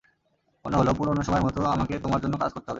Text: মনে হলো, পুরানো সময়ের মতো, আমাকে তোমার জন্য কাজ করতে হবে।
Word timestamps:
মনে 0.65 0.75
হলো, 0.77 0.91
পুরানো 0.93 1.21
সময়ের 1.23 1.45
মতো, 1.45 1.59
আমাকে 1.65 1.93
তোমার 1.99 2.19
জন্য 2.21 2.33
কাজ 2.37 2.51
করতে 2.51 2.59
হবে। 2.59 2.69